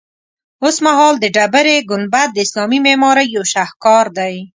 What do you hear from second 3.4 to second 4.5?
شهکار دی.